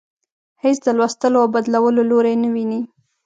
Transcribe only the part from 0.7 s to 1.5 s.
د لوستلو او